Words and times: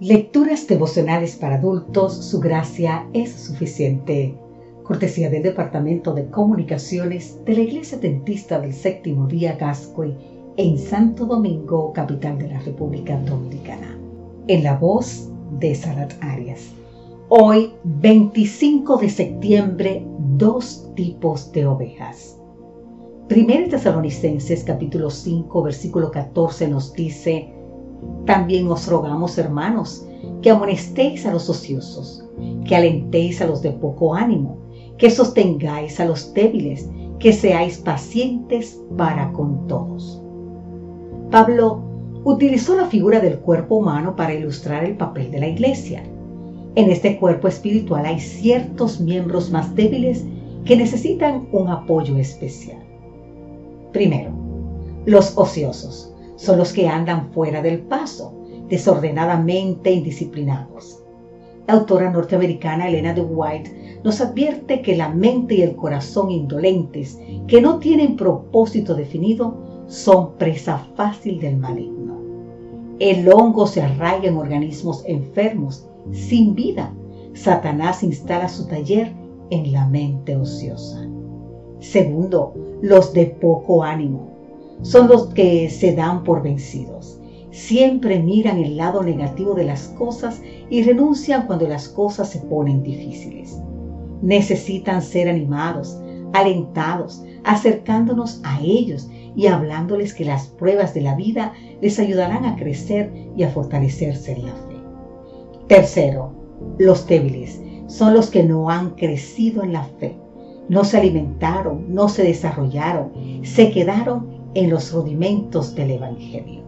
Lecturas 0.00 0.66
devocionales 0.66 1.36
para 1.36 1.54
adultos, 1.54 2.12
su 2.12 2.38
gracia 2.38 3.08
es 3.14 3.32
suficiente. 3.32 4.34
Cortesía 4.82 5.30
del 5.30 5.42
Departamento 5.42 6.12
de 6.12 6.28
Comunicaciones 6.28 7.42
de 7.46 7.54
la 7.54 7.60
Iglesia 7.60 7.96
Dentista 7.96 8.60
del 8.60 8.74
Séptimo 8.74 9.26
Día 9.26 9.56
Gascoy 9.56 10.14
en 10.58 10.76
Santo 10.76 11.24
Domingo, 11.24 11.94
capital 11.94 12.36
de 12.36 12.48
la 12.48 12.60
República 12.60 13.18
Dominicana. 13.20 13.98
En 14.48 14.64
la 14.64 14.76
voz 14.76 15.30
de 15.60 15.74
Sarat 15.74 16.12
Arias. 16.20 16.74
Hoy, 17.30 17.72
25 17.84 18.98
de 18.98 19.08
septiembre, 19.08 20.06
dos 20.36 20.90
tipos 20.94 21.50
de 21.52 21.64
ovejas. 21.64 22.38
Primero 23.28 23.70
Tesalonicenses 23.70 24.62
capítulo 24.62 25.08
5 25.08 25.62
versículo 25.62 26.10
14 26.10 26.68
nos 26.68 26.92
dice, 26.92 27.55
también 28.26 28.68
os 28.68 28.88
rogamos, 28.88 29.38
hermanos, 29.38 30.06
que 30.42 30.50
amonestéis 30.50 31.24
a 31.26 31.32
los 31.32 31.48
ociosos, 31.48 32.24
que 32.64 32.76
alentéis 32.76 33.40
a 33.40 33.46
los 33.46 33.62
de 33.62 33.70
poco 33.70 34.14
ánimo, 34.14 34.58
que 34.98 35.10
sostengáis 35.10 36.00
a 36.00 36.04
los 36.04 36.34
débiles, 36.34 36.88
que 37.18 37.32
seáis 37.32 37.78
pacientes 37.78 38.80
para 38.96 39.32
con 39.32 39.66
todos. 39.68 40.20
Pablo 41.30 41.82
utilizó 42.24 42.76
la 42.76 42.86
figura 42.86 43.20
del 43.20 43.38
cuerpo 43.38 43.76
humano 43.76 44.16
para 44.16 44.34
ilustrar 44.34 44.84
el 44.84 44.96
papel 44.96 45.30
de 45.30 45.40
la 45.40 45.48
iglesia. 45.48 46.02
En 46.74 46.90
este 46.90 47.18
cuerpo 47.18 47.48
espiritual 47.48 48.04
hay 48.04 48.18
ciertos 48.18 49.00
miembros 49.00 49.50
más 49.50 49.74
débiles 49.74 50.24
que 50.64 50.76
necesitan 50.76 51.46
un 51.52 51.68
apoyo 51.68 52.16
especial. 52.16 52.78
Primero, 53.92 54.30
los 55.06 55.38
ociosos 55.38 56.12
son 56.36 56.58
los 56.58 56.72
que 56.72 56.88
andan 56.88 57.32
fuera 57.32 57.62
del 57.62 57.80
paso, 57.80 58.32
desordenadamente 58.68 59.90
indisciplinados. 59.90 61.02
La 61.66 61.74
autora 61.74 62.10
norteamericana 62.10 62.88
Elena 62.88 63.12
de 63.12 63.22
White 63.22 64.00
nos 64.04 64.20
advierte 64.20 64.82
que 64.82 64.96
la 64.96 65.08
mente 65.08 65.56
y 65.56 65.62
el 65.62 65.74
corazón 65.74 66.30
indolentes, 66.30 67.18
que 67.48 67.60
no 67.60 67.78
tienen 67.78 68.16
propósito 68.16 68.94
definido, 68.94 69.56
son 69.88 70.34
presa 70.36 70.78
fácil 70.94 71.40
del 71.40 71.56
maligno. 71.56 72.20
El 72.98 73.28
hongo 73.28 73.66
se 73.66 73.82
arraiga 73.82 74.28
en 74.28 74.36
organismos 74.36 75.02
enfermos, 75.06 75.88
sin 76.12 76.54
vida. 76.54 76.92
Satanás 77.34 78.02
instala 78.02 78.48
su 78.48 78.66
taller 78.66 79.12
en 79.50 79.72
la 79.72 79.86
mente 79.88 80.36
ociosa. 80.36 81.06
Segundo, 81.80 82.54
los 82.80 83.12
de 83.12 83.26
poco 83.26 83.82
ánimo 83.82 84.35
son 84.82 85.08
los 85.08 85.28
que 85.28 85.70
se 85.70 85.94
dan 85.94 86.24
por 86.24 86.42
vencidos. 86.42 87.20
Siempre 87.50 88.20
miran 88.22 88.58
el 88.58 88.76
lado 88.76 89.02
negativo 89.02 89.54
de 89.54 89.64
las 89.64 89.88
cosas 89.98 90.42
y 90.68 90.82
renuncian 90.82 91.46
cuando 91.46 91.66
las 91.66 91.88
cosas 91.88 92.28
se 92.28 92.40
ponen 92.40 92.82
difíciles. 92.82 93.58
Necesitan 94.20 95.00
ser 95.00 95.28
animados, 95.28 95.98
alentados, 96.32 97.24
acercándonos 97.44 98.40
a 98.44 98.60
ellos 98.60 99.08
y 99.34 99.46
hablándoles 99.46 100.12
que 100.12 100.24
las 100.24 100.48
pruebas 100.48 100.92
de 100.94 101.02
la 101.02 101.14
vida 101.14 101.52
les 101.80 101.98
ayudarán 101.98 102.44
a 102.44 102.56
crecer 102.56 103.12
y 103.36 103.42
a 103.42 103.48
fortalecerse 103.48 104.32
en 104.32 104.46
la 104.46 104.52
fe. 104.52 104.76
Tercero, 105.68 106.32
los 106.78 107.06
débiles 107.06 107.60
son 107.86 108.14
los 108.14 108.30
que 108.30 108.42
no 108.42 108.70
han 108.70 108.90
crecido 108.90 109.62
en 109.62 109.72
la 109.72 109.84
fe, 109.84 110.16
no 110.68 110.84
se 110.84 110.98
alimentaron, 110.98 111.94
no 111.94 112.08
se 112.08 112.24
desarrollaron, 112.24 113.12
se 113.44 113.70
quedaron 113.70 114.35
en 114.56 114.70
los 114.70 114.90
rudimentos 114.90 115.74
del 115.74 115.90
Evangelio. 115.90 116.62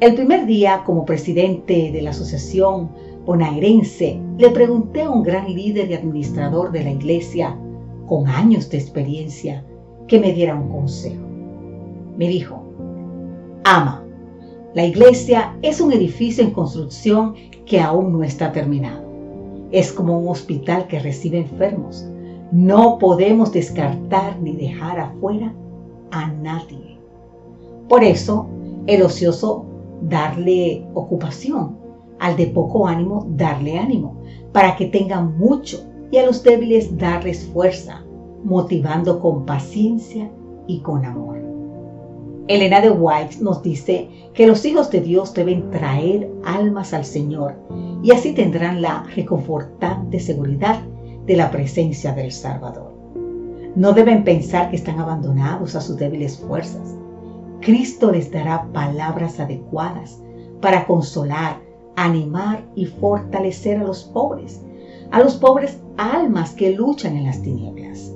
El 0.00 0.16
primer 0.16 0.44
día, 0.44 0.82
como 0.84 1.04
presidente 1.04 1.92
de 1.92 2.02
la 2.02 2.10
Asociación 2.10 2.90
Bonaerense, 3.24 4.18
le 4.38 4.50
pregunté 4.50 5.02
a 5.02 5.10
un 5.10 5.22
gran 5.22 5.54
líder 5.54 5.88
y 5.88 5.94
administrador 5.94 6.72
de 6.72 6.82
la 6.82 6.90
iglesia, 6.90 7.56
con 8.08 8.26
años 8.26 8.68
de 8.70 8.78
experiencia, 8.78 9.64
que 10.08 10.18
me 10.18 10.32
diera 10.32 10.56
un 10.56 10.68
consejo. 10.68 11.24
Me 12.18 12.26
dijo, 12.26 12.60
ama, 13.62 14.04
la 14.74 14.84
iglesia 14.84 15.56
es 15.62 15.80
un 15.80 15.92
edificio 15.92 16.42
en 16.42 16.50
construcción 16.50 17.34
que 17.66 17.80
aún 17.80 18.12
no 18.12 18.24
está 18.24 18.50
terminado. 18.50 19.04
Es 19.70 19.92
como 19.92 20.18
un 20.18 20.28
hospital 20.28 20.88
que 20.88 20.98
recibe 20.98 21.38
enfermos. 21.38 22.04
No 22.50 22.98
podemos 22.98 23.52
descartar 23.52 24.40
ni 24.40 24.56
dejar 24.56 24.98
afuera 24.98 25.54
a 26.14 26.28
nadie. 26.28 26.96
Por 27.88 28.04
eso, 28.04 28.46
el 28.86 29.02
ocioso 29.02 29.66
darle 30.00 30.86
ocupación, 30.94 31.76
al 32.20 32.36
de 32.36 32.46
poco 32.46 32.86
ánimo 32.86 33.26
darle 33.30 33.78
ánimo, 33.78 34.22
para 34.52 34.76
que 34.76 34.86
tengan 34.86 35.36
mucho, 35.36 35.84
y 36.12 36.18
a 36.18 36.26
los 36.26 36.44
débiles 36.44 36.96
darles 36.96 37.46
fuerza, 37.46 38.04
motivando 38.44 39.18
con 39.18 39.44
paciencia 39.44 40.30
y 40.68 40.78
con 40.80 41.04
amor. 41.04 41.42
Elena 42.46 42.80
de 42.80 42.90
White 42.90 43.38
nos 43.40 43.62
dice 43.62 44.08
que 44.34 44.46
los 44.46 44.64
hijos 44.64 44.90
de 44.90 45.00
Dios 45.00 45.34
deben 45.34 45.70
traer 45.70 46.30
almas 46.44 46.92
al 46.92 47.04
Señor 47.04 47.56
y 48.02 48.12
así 48.12 48.34
tendrán 48.34 48.82
la 48.82 49.04
reconfortante 49.16 50.20
seguridad 50.20 50.80
de 51.26 51.36
la 51.36 51.50
presencia 51.50 52.12
del 52.12 52.30
Salvador. 52.30 52.93
No 53.76 53.92
deben 53.92 54.22
pensar 54.22 54.70
que 54.70 54.76
están 54.76 55.00
abandonados 55.00 55.74
a 55.74 55.80
sus 55.80 55.96
débiles 55.96 56.38
fuerzas. 56.38 56.96
Cristo 57.60 58.12
les 58.12 58.30
dará 58.30 58.68
palabras 58.72 59.40
adecuadas 59.40 60.22
para 60.60 60.86
consolar, 60.86 61.60
animar 61.96 62.64
y 62.76 62.86
fortalecer 62.86 63.78
a 63.78 63.84
los 63.84 64.04
pobres, 64.04 64.62
a 65.10 65.20
los 65.20 65.34
pobres 65.34 65.80
almas 65.96 66.52
que 66.52 66.70
luchan 66.70 67.16
en 67.16 67.24
las 67.24 67.42
tinieblas. 67.42 68.12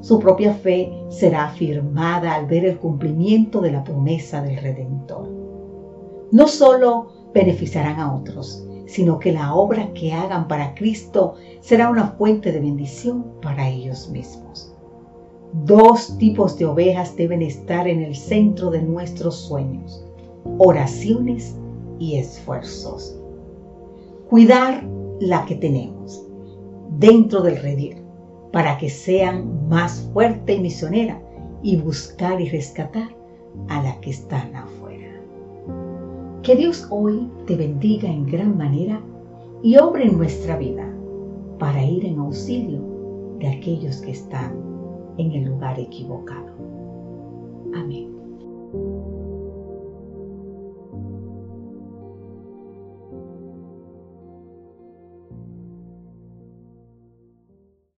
Su 0.00 0.18
propia 0.18 0.54
fe 0.54 0.90
será 1.10 1.46
afirmada 1.46 2.34
al 2.34 2.46
ver 2.46 2.64
el 2.64 2.78
cumplimiento 2.78 3.60
de 3.60 3.72
la 3.72 3.84
promesa 3.84 4.40
del 4.42 4.56
Redentor. 4.56 5.28
No 6.30 6.48
solo 6.48 7.08
beneficiarán 7.34 8.00
a 8.00 8.14
otros, 8.14 8.66
sino 8.86 9.18
que 9.18 9.32
la 9.32 9.54
obra 9.54 9.92
que 9.92 10.14
hagan 10.14 10.48
para 10.48 10.74
Cristo 10.74 11.34
será 11.60 11.90
una 11.90 12.08
fuente 12.08 12.52
de 12.52 12.60
bendición 12.60 13.24
para 13.42 13.68
ellos 13.68 14.08
mismos. 14.08 14.73
Dos 15.62 16.18
tipos 16.18 16.58
de 16.58 16.66
ovejas 16.66 17.14
deben 17.14 17.40
estar 17.40 17.86
en 17.86 18.02
el 18.02 18.16
centro 18.16 18.72
de 18.72 18.82
nuestros 18.82 19.36
sueños, 19.36 20.04
oraciones 20.58 21.56
y 22.00 22.16
esfuerzos. 22.16 23.16
Cuidar 24.28 24.84
la 25.20 25.46
que 25.46 25.54
tenemos 25.54 26.26
dentro 26.98 27.40
del 27.40 27.58
redil 27.58 27.98
para 28.52 28.76
que 28.78 28.90
sean 28.90 29.68
más 29.68 30.10
fuerte 30.12 30.54
y 30.54 30.60
misionera 30.60 31.22
y 31.62 31.76
buscar 31.76 32.40
y 32.40 32.48
rescatar 32.48 33.14
a 33.68 33.80
la 33.80 34.00
que 34.00 34.10
están 34.10 34.56
afuera. 34.56 35.22
Que 36.42 36.56
Dios 36.56 36.84
hoy 36.90 37.30
te 37.46 37.54
bendiga 37.54 38.08
en 38.08 38.26
gran 38.26 38.58
manera 38.58 39.00
y 39.62 39.76
obre 39.76 40.06
en 40.06 40.18
nuestra 40.18 40.58
vida 40.58 40.92
para 41.60 41.80
ir 41.84 42.04
en 42.04 42.18
auxilio 42.18 42.80
de 43.38 43.46
aquellos 43.46 43.98
que 43.98 44.10
están 44.10 44.73
en 45.18 45.32
el 45.32 45.44
lugar 45.44 45.78
equivocado. 45.78 46.52
Amén. 47.74 48.13